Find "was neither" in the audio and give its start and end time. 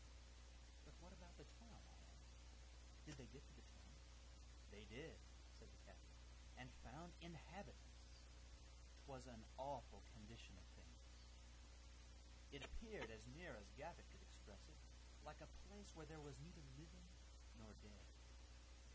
16.19-16.65